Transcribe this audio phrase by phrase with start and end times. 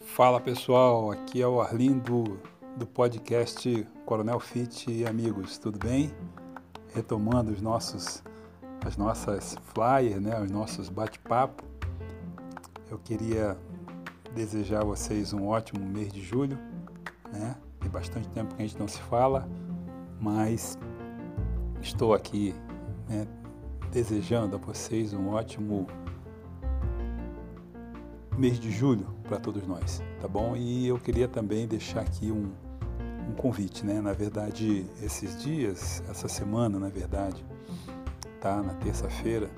[0.00, 2.40] Fala pessoal, aqui é o Arlindo
[2.76, 6.12] do podcast Coronel Fit e amigos, tudo bem?
[6.94, 8.22] Retomando os nossos,
[8.86, 11.64] as nossas flyers, né, os nossos bate-papo.
[12.88, 13.58] Eu queria
[14.32, 16.56] desejar a vocês um ótimo mês de julho,
[17.32, 17.56] né?
[17.80, 19.48] Tem bastante tempo que a gente não se fala,
[20.20, 20.78] mas
[21.82, 22.54] estou aqui
[23.08, 23.26] né,
[23.90, 25.86] desejando a vocês um ótimo
[28.36, 30.56] mês de julho para todos nós, tá bom?
[30.56, 32.52] E eu queria também deixar aqui um,
[33.28, 34.00] um convite, né?
[34.00, 37.44] Na verdade, esses dias, essa semana, na verdade,
[38.40, 38.62] tá?
[38.62, 39.50] Na terça-feira,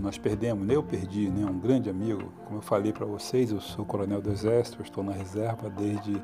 [0.00, 1.44] nós perdemos, eu perdi, né?
[1.46, 2.30] Um grande amigo.
[2.44, 6.22] Como eu falei para vocês, eu sou coronel do Exército, estou na reserva desde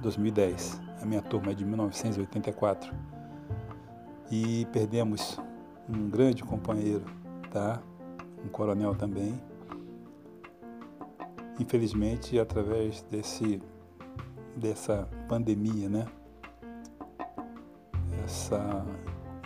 [0.00, 0.80] 2010.
[1.00, 2.92] A minha turma é de 1984.
[4.30, 5.38] E perdemos
[5.92, 7.04] um grande companheiro,
[7.50, 7.82] tá?
[8.44, 9.40] Um coronel também
[11.60, 13.60] infelizmente, através desse,
[14.56, 16.06] dessa pandemia, né?
[18.24, 18.84] Essa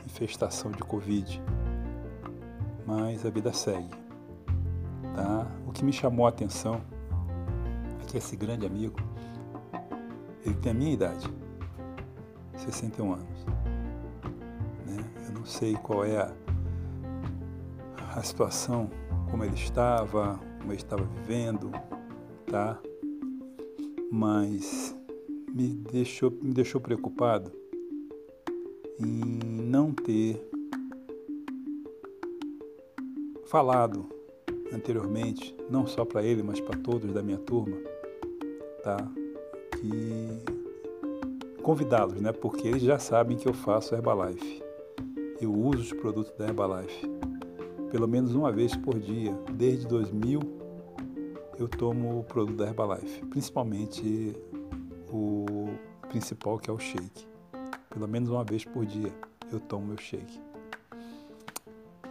[0.07, 1.43] infestação de Covid.
[2.87, 3.91] Mas a vida segue,
[5.17, 5.47] tá?
[5.67, 6.81] O que me chamou a atenção
[8.01, 8.97] é que esse grande amigo,
[10.45, 11.29] ele tem a minha idade,
[12.57, 13.34] 61 anos.
[15.45, 16.35] Não sei qual é a,
[18.17, 18.89] a situação,
[19.31, 21.71] como ele estava, como ele estava vivendo,
[22.47, 22.81] tá?
[24.11, 24.97] Mas
[25.55, 27.53] me deixou, me deixou preocupado
[28.99, 30.43] em não ter
[33.45, 34.07] falado
[34.73, 37.77] anteriormente, não só para ele, mas para todos da minha turma,
[38.83, 38.97] tá?
[39.73, 42.33] Que convidá-los, né?
[42.33, 44.64] Porque eles já sabem que eu faço Herbalife.
[45.41, 47.09] Eu uso os produtos da Herbalife
[47.95, 50.41] pelo menos uma vez por dia, desde 2000
[51.57, 54.35] eu tomo o produto da Herbalife, principalmente
[55.09, 55.69] o
[56.09, 57.25] principal que é o shake.
[57.89, 59.13] Pelo menos uma vez por dia
[59.53, 60.41] eu tomo meu shake.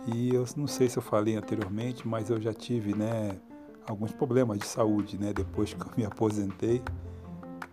[0.07, 3.37] E eu não sei se eu falei anteriormente, mas eu já tive, né,
[3.85, 6.81] alguns problemas de saúde, né, depois que eu me aposentei,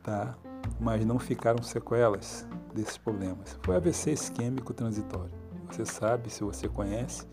[0.02, 0.36] tá?
[0.80, 2.44] Mas não ficaram sequelas
[2.74, 3.56] desses problemas.
[3.62, 5.39] Foi AVC isquêmico transitório.
[5.70, 7.26] Você sabe, se você conhece,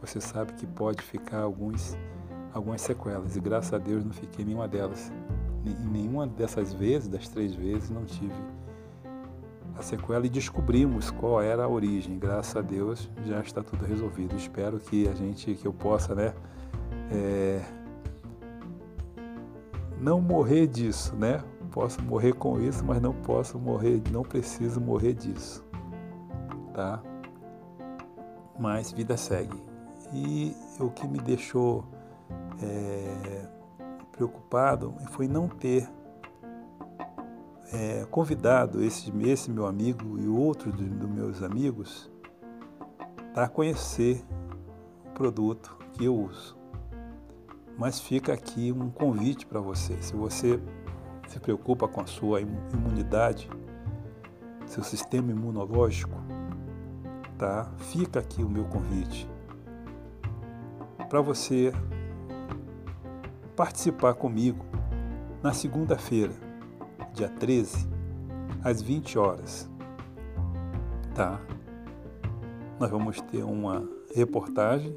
[0.00, 1.96] você sabe que pode ficar alguns
[2.52, 5.12] algumas sequelas e graças a Deus não fiquei nenhuma delas.
[5.64, 8.34] Em nenhuma dessas vezes, das três vezes, não tive
[9.76, 12.18] a sequela e descobrimos qual era a origem.
[12.18, 14.36] Graças a Deus já está tudo resolvido.
[14.36, 16.34] Espero que a gente, que eu possa, né,
[17.10, 17.62] é,
[19.98, 21.42] não morrer disso, né?
[21.70, 25.64] Posso morrer com isso, mas não posso morrer, não preciso morrer disso,
[26.74, 27.00] tá?
[28.60, 29.58] Mas vida segue.
[30.12, 31.84] E o que me deixou
[32.62, 33.48] é,
[34.12, 35.88] preocupado foi não ter
[37.72, 42.10] é, convidado esse, esse meu amigo e outros dos, dos meus amigos
[43.32, 44.22] para conhecer
[45.06, 46.54] o produto que eu uso.
[47.78, 49.96] Mas fica aqui um convite para você.
[50.02, 50.60] Se você
[51.28, 53.48] se preocupa com a sua imunidade,
[54.66, 56.20] seu sistema imunológico,
[57.40, 57.72] tá?
[57.78, 59.26] Fica aqui o meu convite
[61.08, 61.72] para você
[63.56, 64.62] participar comigo
[65.42, 66.34] na segunda-feira,
[67.14, 67.88] dia 13,
[68.62, 69.70] às 20 horas.
[71.14, 71.40] Tá?
[72.78, 74.94] Nós vamos ter uma reportagem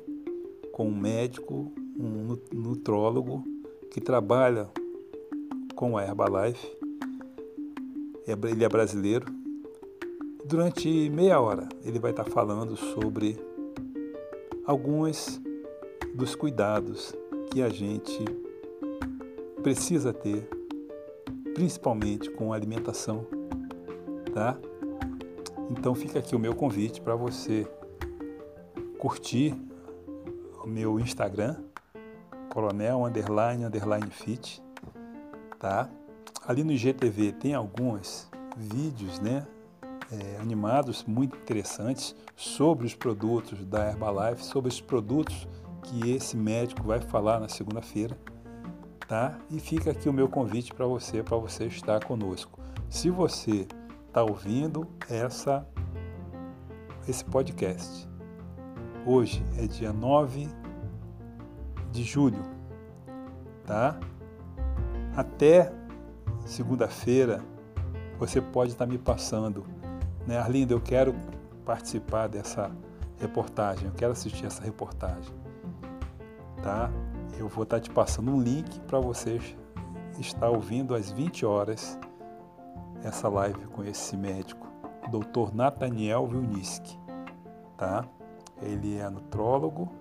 [0.73, 3.41] com um médico, um nutrólogo
[3.89, 4.69] que trabalha
[5.75, 6.67] com a Herbalife.
[8.27, 9.42] É ele é brasileiro.
[10.45, 13.39] Durante meia hora ele vai estar falando sobre
[14.65, 15.41] alguns
[16.13, 17.15] dos cuidados
[17.49, 18.25] que a gente
[19.61, 20.45] precisa ter,
[21.53, 23.25] principalmente com alimentação,
[24.33, 24.57] tá?
[25.71, 27.65] Então fica aqui o meu convite para você
[28.97, 29.55] curtir
[30.61, 31.55] o meu Instagram,
[32.53, 34.61] coronel underline underline fit,
[35.57, 35.89] tá?
[36.45, 39.47] Ali no IGTV tem alguns vídeos, né?
[40.11, 45.47] É, animados muito interessantes sobre os produtos da Herbalife, sobre os produtos
[45.83, 48.17] que esse médico vai falar na segunda-feira
[49.07, 49.37] tá?
[49.49, 52.59] E fica aqui o meu convite para você, para você estar conosco.
[52.89, 53.67] Se você
[54.07, 55.67] está ouvindo essa
[57.07, 58.09] esse podcast,
[59.05, 60.47] hoje é dia 9
[61.91, 62.41] de julho,
[63.65, 63.99] tá?
[65.15, 65.71] Até
[66.45, 67.39] segunda-feira
[68.17, 69.65] você pode estar tá me passando,
[70.27, 71.15] né, Arlindo, eu quero
[71.65, 72.71] participar dessa
[73.19, 73.87] reportagem.
[73.87, 75.33] Eu quero assistir essa reportagem.
[76.61, 76.89] Tá?
[77.37, 79.55] Eu vou estar te passando um link para vocês
[80.19, 81.97] estar ouvindo às 20 horas
[83.03, 84.67] essa live com esse médico,
[85.09, 85.53] Dr.
[85.53, 86.97] Nathaniel Vilniski,
[87.77, 88.05] tá?
[88.61, 89.91] Ele é nutrólogo,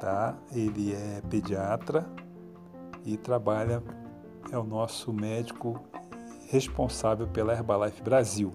[0.00, 0.34] tá?
[0.50, 2.04] Ele é pediatra
[3.04, 3.82] e trabalha
[4.50, 5.80] é o nosso médico
[6.48, 8.52] responsável pela Herbalife Brasil.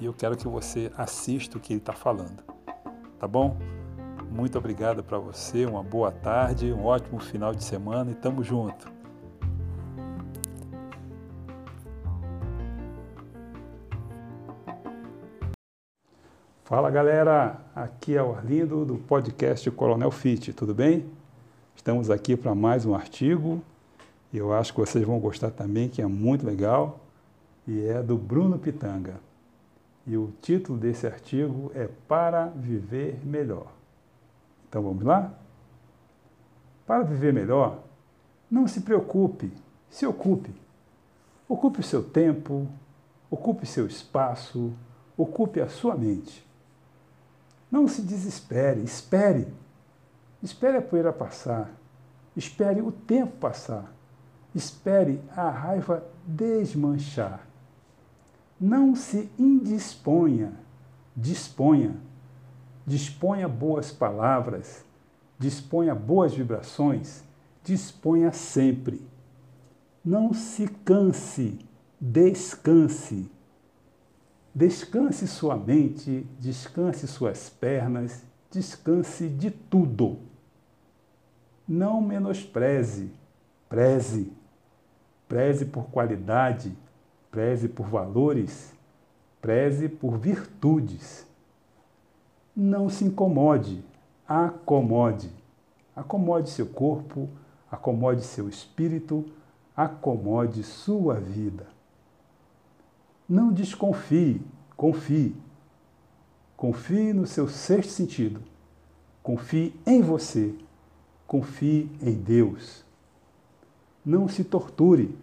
[0.00, 2.42] E eu quero que você assista o que ele está falando.
[3.18, 3.56] Tá bom?
[4.30, 8.92] Muito obrigado para você, uma boa tarde, um ótimo final de semana e tamo junto.
[16.62, 21.06] Fala galera, aqui é o Arlindo do podcast Coronel Fit, tudo bem?
[21.74, 23.62] Estamos aqui para mais um artigo
[24.32, 27.00] e eu acho que vocês vão gostar também, que é muito legal
[27.66, 29.27] e é do Bruno Pitanga.
[30.08, 33.70] E o título desse artigo é Para Viver Melhor.
[34.66, 35.34] Então vamos lá?
[36.86, 37.82] Para viver melhor,
[38.50, 39.52] não se preocupe,
[39.90, 40.50] se ocupe.
[41.46, 42.66] Ocupe o seu tempo,
[43.30, 44.72] ocupe seu espaço,
[45.14, 46.46] ocupe a sua mente.
[47.70, 49.46] Não se desespere, espere.
[50.42, 51.70] Espere a poeira passar.
[52.34, 53.92] Espere o tempo passar.
[54.54, 57.47] Espere a raiva desmanchar.
[58.60, 60.52] Não se indisponha,
[61.16, 61.96] disponha.
[62.86, 64.84] Disponha boas palavras,
[65.38, 67.22] disponha boas vibrações,
[67.62, 69.06] disponha sempre.
[70.02, 71.58] Não se canse,
[72.00, 73.30] descanse
[74.58, 80.18] Descanse sua mente, descanse suas pernas, descanse de tudo.
[81.66, 83.12] Não menospreze,
[83.68, 84.32] preze.
[85.28, 86.76] Preze por qualidade,
[87.38, 88.74] preze por valores,
[89.40, 91.24] preze por virtudes.
[92.56, 93.84] Não se incomode,
[94.26, 95.30] acomode.
[95.94, 97.28] Acomode seu corpo,
[97.70, 99.24] acomode seu espírito,
[99.76, 101.68] acomode sua vida.
[103.28, 104.42] Não desconfie,
[104.76, 105.36] confie.
[106.56, 108.42] Confie no seu sexto sentido.
[109.22, 110.56] Confie em você.
[111.24, 112.84] Confie em Deus.
[114.04, 115.16] Não se torture,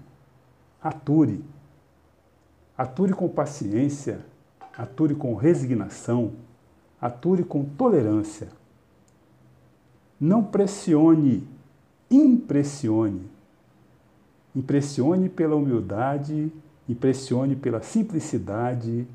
[0.82, 1.44] ature.
[2.78, 4.26] Ature com paciência,
[4.78, 6.34] ature com resignação,
[7.00, 8.50] ature com tolerância.
[10.20, 11.48] Não pressione,
[12.10, 13.30] impressione.
[14.56, 16.52] Impressione pela humildade
[16.88, 19.08] impressione pela simplicidade,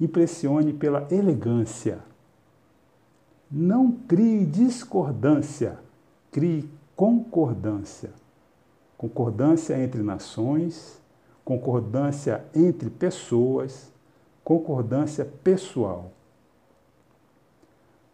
[0.00, 1.98] impressione pela elegância.
[3.50, 5.78] Não crie discordância,
[6.30, 8.10] crie concordância.
[8.96, 11.00] Concordância entre nações,
[11.46, 13.90] concordância entre pessoas,
[14.44, 16.12] concordância pessoal.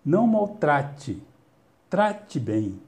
[0.05, 1.21] Não maltrate,
[1.91, 2.81] trate bem.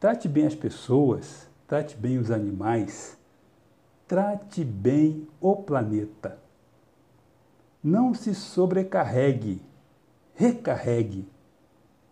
[0.00, 3.18] Trate bem as pessoas, trate bem os animais,
[4.08, 6.38] Trate bem o planeta.
[7.84, 9.60] Não se sobrecarregue,
[10.34, 11.28] recarregue.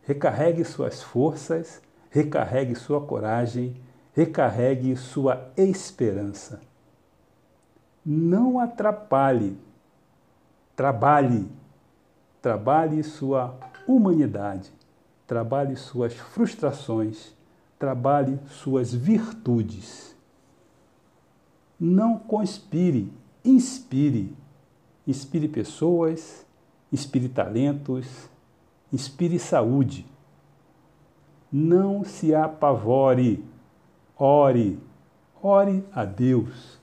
[0.02, 1.80] Recarregue suas forças,
[2.10, 3.80] recarregue sua coragem,
[4.12, 6.60] recarregue sua esperança.
[8.08, 9.58] Não atrapalhe,
[10.76, 11.50] trabalhe,
[12.40, 14.72] trabalhe sua humanidade,
[15.26, 17.34] trabalhe suas frustrações,
[17.76, 20.14] trabalhe suas virtudes.
[21.80, 23.12] Não conspire,
[23.44, 24.36] inspire.
[25.04, 26.46] Inspire pessoas,
[26.92, 28.30] inspire talentos,
[28.92, 30.06] inspire saúde.
[31.50, 33.44] Não se apavore,
[34.16, 34.78] ore,
[35.42, 36.78] ore a Deus,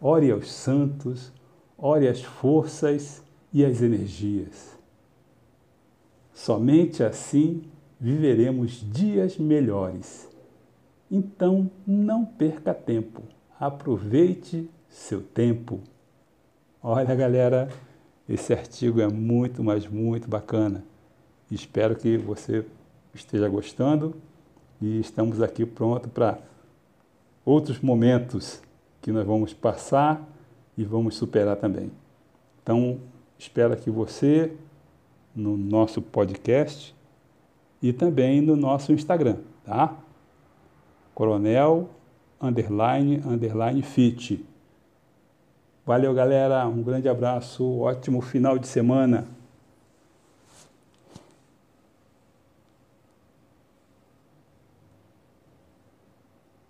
[0.00, 1.32] ore aos santos,
[1.76, 4.78] ore às forças e às energias.
[6.32, 7.64] Somente assim
[8.00, 10.28] viveremos dias melhores.
[11.10, 13.22] Então não perca tempo
[13.60, 15.80] aproveite seu tempo.
[16.82, 17.68] Olha, galera,
[18.26, 20.82] esse artigo é muito, mas muito bacana.
[21.50, 22.64] Espero que você
[23.12, 24.14] esteja gostando
[24.80, 26.38] e estamos aqui pronto para
[27.44, 28.62] outros momentos
[29.00, 30.26] que nós vamos passar
[30.76, 31.90] e vamos superar também.
[32.62, 32.98] Então,
[33.38, 34.52] espero que você
[35.34, 36.94] no nosso podcast
[37.82, 39.96] e também no nosso Instagram, tá?
[41.14, 41.88] Coronel
[42.40, 44.44] underline, underline fit.
[45.84, 46.66] Valeu, galera.
[46.66, 47.80] Um grande abraço.
[47.80, 49.26] Ótimo final de semana.